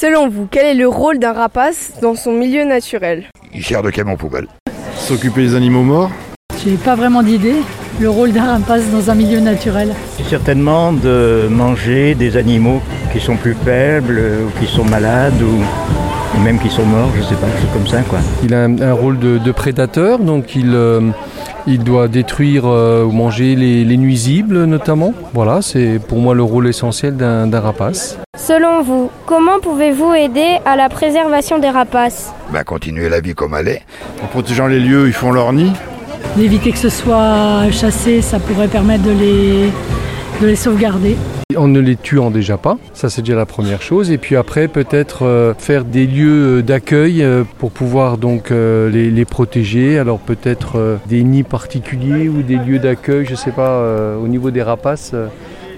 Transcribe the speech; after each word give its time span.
Selon 0.00 0.30
vous, 0.30 0.48
quel 0.50 0.64
est 0.64 0.74
le 0.80 0.88
rôle 0.88 1.18
d'un 1.18 1.34
rapace 1.34 1.92
dans 2.00 2.14
son 2.14 2.32
milieu 2.32 2.64
naturel 2.64 3.28
Il 3.54 3.62
sert 3.62 3.82
de 3.82 3.90
camion 3.90 4.16
poubelle. 4.16 4.46
S'occuper 4.96 5.42
des 5.42 5.54
animaux 5.54 5.82
morts 5.82 6.10
J'ai 6.64 6.76
pas 6.76 6.94
vraiment 6.94 7.22
d'idée. 7.22 7.56
Le 8.00 8.08
rôle 8.08 8.32
d'un 8.32 8.46
rapace 8.46 8.88
dans 8.90 9.10
un 9.10 9.14
milieu 9.14 9.40
naturel. 9.40 9.92
Certainement 10.26 10.94
de 10.94 11.48
manger 11.50 12.14
des 12.14 12.38
animaux 12.38 12.80
qui 13.12 13.20
sont 13.20 13.36
plus 13.36 13.54
faibles, 13.62 14.22
ou 14.46 14.58
qui 14.58 14.66
sont 14.66 14.86
malades, 14.86 15.42
ou 15.42 16.40
même 16.42 16.58
qui 16.58 16.70
sont 16.70 16.86
morts, 16.86 17.10
je 17.14 17.22
sais 17.22 17.34
pas, 17.34 17.48
c'est 17.60 17.70
comme 17.70 17.86
ça 17.86 18.00
quoi. 18.00 18.20
Il 18.42 18.54
a 18.54 18.64
un, 18.64 18.80
un 18.80 18.94
rôle 18.94 19.18
de, 19.18 19.36
de, 19.36 19.52
prédateur, 19.52 20.18
donc 20.18 20.56
il, 20.56 20.74
euh, 20.74 21.10
il 21.66 21.84
doit 21.84 22.08
détruire 22.08 22.64
euh, 22.66 23.04
ou 23.04 23.12
manger 23.12 23.54
les, 23.54 23.84
les, 23.84 23.96
nuisibles 23.96 24.64
notamment. 24.64 25.12
Voilà, 25.34 25.62
c'est 25.62 25.98
pour 25.98 26.18
moi 26.18 26.34
le 26.34 26.42
rôle 26.42 26.68
essentiel 26.68 27.16
d'un 27.16 27.60
rapace. 27.60 28.18
Selon 28.36 28.82
vous, 28.82 29.10
comment 29.26 29.60
pouvez-vous 29.60 30.14
aider 30.14 30.58
à 30.64 30.76
la 30.76 30.88
préservation 30.88 31.58
des 31.58 31.68
rapaces? 31.68 32.32
Ben, 32.52 32.64
Continuer 32.64 33.08
la 33.08 33.20
vie 33.20 33.34
comme 33.34 33.54
elle 33.54 33.68
est. 33.68 33.82
En 34.22 34.26
protégeant 34.26 34.66
les 34.66 34.80
lieux, 34.80 35.06
ils 35.06 35.12
font 35.12 35.32
leur 35.32 35.52
nid. 35.52 35.72
D'éviter 36.36 36.70
que 36.70 36.78
ce 36.78 36.88
soit 36.88 37.70
chassé, 37.70 38.22
ça 38.22 38.38
pourrait 38.38 38.68
permettre 38.68 39.04
de 39.04 39.10
les, 39.10 39.70
de 40.40 40.46
les 40.46 40.56
sauvegarder. 40.56 41.16
En 41.56 41.68
ne 41.68 41.80
les 41.80 41.96
tuant 41.96 42.30
déjà 42.30 42.56
pas, 42.56 42.78
ça 42.94 43.10
c'est 43.10 43.22
déjà 43.22 43.36
la 43.36 43.46
première 43.46 43.82
chose. 43.82 44.10
Et 44.10 44.18
puis 44.18 44.36
après, 44.36 44.68
peut-être 44.68 45.24
euh, 45.24 45.54
faire 45.58 45.84
des 45.84 46.06
lieux 46.06 46.62
d'accueil 46.62 47.22
euh, 47.22 47.44
pour 47.58 47.70
pouvoir 47.72 48.18
donc 48.18 48.50
euh, 48.50 48.88
les, 48.90 49.24
protéger. 49.24 49.98
Alors 49.98 50.18
peut-être 50.18 50.78
euh, 50.78 50.96
des 51.06 51.22
nids 51.22 51.42
particuliers 51.42 52.28
ou 52.28 52.42
des 52.42 52.56
lieux 52.56 52.78
d'accueil, 52.78 53.26
je 53.28 53.34
sais 53.34 53.52
pas, 53.52 53.70
euh, 53.70 54.16
au 54.16 54.28
niveau 54.28 54.50
des 54.50 54.62
rapaces. 54.62 55.14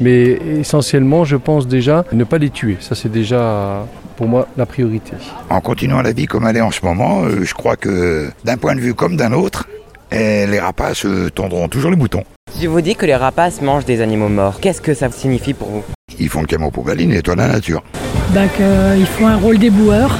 mais 0.00 0.38
essentiellement, 0.60 1.24
je 1.24 1.36
pense 1.36 1.66
déjà 1.66 2.04
ne 2.12 2.24
pas 2.24 2.38
les 2.38 2.50
tuer. 2.50 2.76
Ça 2.80 2.94
c'est 2.94 3.10
déjà 3.10 3.86
pour 4.16 4.28
moi 4.28 4.48
la 4.56 4.66
priorité. 4.66 5.12
En 5.50 5.60
continuant 5.60 6.02
la 6.02 6.12
vie 6.12 6.26
comme 6.26 6.46
elle 6.46 6.56
est 6.56 6.60
en 6.62 6.70
ce 6.70 6.84
moment, 6.84 7.24
euh, 7.24 7.44
je 7.44 7.54
crois 7.54 7.76
que 7.76 8.30
d'un 8.44 8.56
point 8.56 8.74
de 8.74 8.80
vue 8.80 8.94
comme 8.94 9.16
d'un 9.16 9.32
autre, 9.32 9.68
et 10.12 10.46
les 10.46 10.60
rapaces 10.60 11.06
tondront 11.34 11.68
toujours 11.68 11.90
les 11.90 11.96
boutons. 11.96 12.24
Si 12.56 12.62
je 12.62 12.68
vous 12.68 12.80
dis 12.80 12.96
que 12.96 13.04
les 13.04 13.14
rapaces 13.14 13.60
mangent 13.60 13.84
des 13.84 14.00
animaux 14.00 14.30
morts, 14.30 14.60
qu'est-ce 14.60 14.80
que 14.80 14.94
ça 14.94 15.10
signifie 15.10 15.52
pour 15.52 15.68
vous 15.68 15.84
Ils 16.18 16.30
font 16.30 16.40
le 16.40 16.46
camion 16.46 16.70
poubelle, 16.70 16.98
ils 17.02 17.06
nettoient 17.06 17.34
la 17.34 17.48
nature. 17.48 17.82
Bah 18.30 18.48
qu'ils 18.48 19.04
font 19.04 19.26
un 19.26 19.36
rôle 19.36 19.58
d'éboueur. 19.58 20.18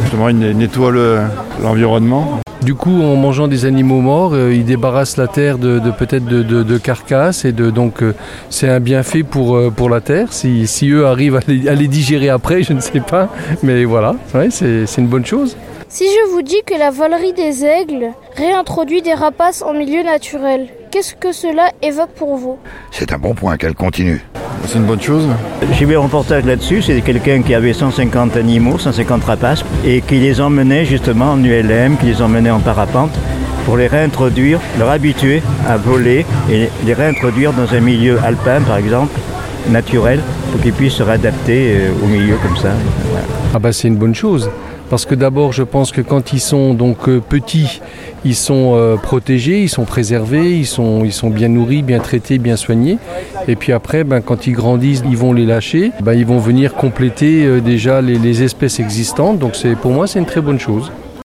Justement, 0.00 0.30
ils 0.30 0.38
nettoient 0.38 0.92
l'environnement. 1.62 2.40
Le, 2.46 2.64
du 2.64 2.74
coup, 2.74 3.02
en 3.02 3.16
mangeant 3.16 3.48
des 3.48 3.66
animaux 3.66 4.00
morts, 4.00 4.32
euh, 4.32 4.54
ils 4.54 4.64
débarrassent 4.64 5.18
la 5.18 5.26
terre 5.26 5.58
de, 5.58 5.78
de 5.78 5.90
peut-être 5.90 6.24
de, 6.24 6.42
de, 6.42 6.62
de, 6.62 6.78
carcasses 6.78 7.44
et 7.44 7.52
de 7.52 7.68
donc 7.68 8.02
euh, 8.02 8.14
c'est 8.48 8.70
un 8.70 8.80
bienfait 8.80 9.22
pour 9.22 9.54
euh, 9.54 9.70
pour 9.70 9.90
la 9.90 10.00
terre. 10.00 10.32
Si, 10.32 10.66
si 10.66 10.88
eux 10.88 11.04
arrivent 11.04 11.36
à 11.36 11.40
les, 11.46 11.68
à 11.68 11.74
les, 11.74 11.88
digérer 11.88 12.30
après, 12.30 12.62
je 12.62 12.72
ne 12.72 12.80
sais 12.80 13.00
pas, 13.00 13.28
mais 13.62 13.84
voilà, 13.84 14.14
ouais, 14.34 14.48
c'est 14.50 14.86
une 14.96 15.08
bonne 15.08 15.26
chose. 15.26 15.54
Si 15.88 16.04
je 16.04 16.30
vous 16.32 16.42
dis 16.42 16.62
que 16.66 16.74
la 16.74 16.90
valerie 16.90 17.34
des 17.34 17.64
aigles 17.64 18.10
réintroduit 18.36 19.02
des 19.02 19.14
rapaces 19.14 19.62
en 19.62 19.74
milieu 19.74 20.02
naturel, 20.02 20.68
qu'est-ce 20.90 21.14
que 21.14 21.30
cela 21.30 21.70
évoque 21.82 22.10
pour 22.16 22.36
vous? 22.36 22.58
C'est 22.90 23.12
un 23.12 23.18
bon 23.18 23.34
point 23.34 23.56
qu'elle 23.56 23.74
continue. 23.74 24.24
C'est 24.66 24.78
une 24.78 24.86
bonne 24.86 25.00
chose. 25.00 25.28
J'ai 25.72 25.84
vu 25.84 25.96
un 25.96 26.00
reportage 26.00 26.44
là-dessus, 26.46 26.82
c'est 26.82 27.00
quelqu'un 27.02 27.42
qui 27.42 27.54
avait 27.54 27.74
150 27.74 28.36
animaux, 28.36 28.78
150 28.78 29.24
rapaces, 29.24 29.64
et 29.84 30.00
qui 30.00 30.16
les 30.16 30.40
emmenait 30.40 30.84
justement 30.86 31.32
en 31.32 31.44
ULM, 31.44 31.96
qui 31.98 32.06
les 32.06 32.22
emmenait 32.22 32.50
en 32.50 32.60
parapente, 32.60 33.12
pour 33.66 33.76
les 33.76 33.86
réintroduire, 33.86 34.60
leur 34.78 34.90
habituer 34.90 35.42
à 35.68 35.76
voler 35.76 36.24
et 36.50 36.68
les 36.84 36.94
réintroduire 36.94 37.52
dans 37.52 37.72
un 37.72 37.80
milieu 37.80 38.18
alpin 38.24 38.60
par 38.62 38.78
exemple, 38.78 39.18
naturel, 39.68 40.20
pour 40.50 40.60
qu'ils 40.60 40.72
puissent 40.72 40.94
se 40.94 41.02
réadapter 41.02 41.76
au 42.02 42.06
milieu 42.06 42.36
comme 42.36 42.56
ça. 42.56 42.70
Voilà. 43.10 43.26
Ah 43.54 43.58
bah 43.58 43.72
c'est 43.72 43.88
une 43.88 43.96
bonne 43.96 44.14
chose. 44.14 44.50
Parce 44.90 45.06
que 45.06 45.14
d'abord, 45.14 45.52
je 45.52 45.62
pense 45.62 45.92
que 45.92 46.00
quand 46.00 46.32
ils 46.32 46.40
sont 46.40 46.74
donc 46.74 47.08
euh, 47.08 47.20
petits, 47.20 47.80
ils 48.24 48.34
sont 48.34 48.74
euh, 48.74 48.96
protégés, 48.96 49.62
ils 49.62 49.68
sont 49.68 49.84
préservés, 49.84 50.56
ils 50.56 50.66
sont, 50.66 51.02
bien 51.30 51.48
nourris, 51.48 51.82
bien 51.82 51.98
traités, 51.98 52.38
bien 52.38 52.56
soignés. 52.56 52.98
Et 53.48 53.56
puis 53.56 53.72
après, 53.72 54.04
ben, 54.04 54.20
quand 54.20 54.46
ils 54.46 54.52
grandissent, 54.52 55.02
ils 55.08 55.16
vont 55.16 55.32
les 55.32 55.46
lâcher. 55.46 55.90
Ben, 56.02 56.14
ils 56.14 56.26
vont 56.26 56.38
venir 56.38 56.74
compléter 56.74 57.44
euh, 57.44 57.60
déjà 57.60 58.00
les, 58.00 58.18
les 58.18 58.42
espèces 58.42 58.78
existantes. 58.78 59.38
Donc 59.38 59.54
pour 59.80 59.92
moi, 59.92 60.06
c'est 60.06 60.18
une 60.18 60.26
très 60.26 60.40
bonne 60.40 60.60
chose. 60.60 60.90